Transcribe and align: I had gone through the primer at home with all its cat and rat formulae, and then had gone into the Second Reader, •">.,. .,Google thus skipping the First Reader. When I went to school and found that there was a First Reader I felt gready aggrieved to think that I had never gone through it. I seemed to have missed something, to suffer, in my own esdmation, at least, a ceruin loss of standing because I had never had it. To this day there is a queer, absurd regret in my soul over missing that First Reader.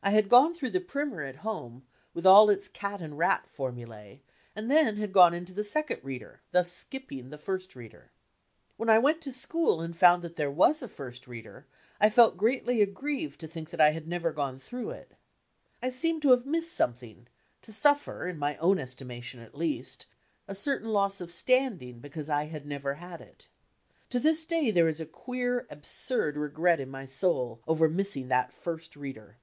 I 0.00 0.12
had 0.12 0.30
gone 0.30 0.54
through 0.54 0.70
the 0.70 0.80
primer 0.80 1.22
at 1.22 1.36
home 1.44 1.84
with 2.14 2.24
all 2.24 2.48
its 2.48 2.66
cat 2.66 3.02
and 3.02 3.18
rat 3.18 3.46
formulae, 3.46 4.22
and 4.56 4.70
then 4.70 4.96
had 4.96 5.12
gone 5.12 5.34
into 5.34 5.52
the 5.52 5.62
Second 5.64 6.00
Reader, 6.02 6.26
•">.,. 6.26 6.30
.,Google 6.30 6.40
thus 6.52 6.72
skipping 6.72 7.28
the 7.28 7.36
First 7.36 7.76
Reader. 7.76 8.10
When 8.78 8.88
I 8.88 8.98
went 8.98 9.20
to 9.22 9.32
school 9.34 9.82
and 9.82 9.94
found 9.94 10.22
that 10.24 10.36
there 10.36 10.50
was 10.52 10.80
a 10.80 10.88
First 10.88 11.26
Reader 11.28 11.66
I 12.00 12.08
felt 12.08 12.38
gready 12.38 12.80
aggrieved 12.80 13.38
to 13.40 13.48
think 13.48 13.68
that 13.68 13.82
I 13.82 13.90
had 13.90 14.08
never 14.08 14.32
gone 14.32 14.58
through 14.58 14.90
it. 14.92 15.12
I 15.82 15.90
seemed 15.90 16.22
to 16.22 16.30
have 16.30 16.46
missed 16.46 16.72
something, 16.72 17.26
to 17.60 17.70
suffer, 17.70 18.26
in 18.26 18.38
my 18.38 18.56
own 18.58 18.78
esdmation, 18.78 19.44
at 19.44 19.58
least, 19.58 20.06
a 20.46 20.54
ceruin 20.54 20.86
loss 20.86 21.20
of 21.20 21.32
standing 21.34 21.98
because 22.00 22.30
I 22.30 22.44
had 22.44 22.64
never 22.64 22.94
had 22.94 23.20
it. 23.20 23.48
To 24.08 24.18
this 24.18 24.46
day 24.46 24.70
there 24.70 24.88
is 24.88 25.00
a 25.00 25.06
queer, 25.06 25.66
absurd 25.68 26.38
regret 26.38 26.80
in 26.80 26.88
my 26.88 27.04
soul 27.04 27.60
over 27.68 27.90
missing 27.90 28.28
that 28.28 28.54
First 28.54 28.96
Reader. 28.96 29.36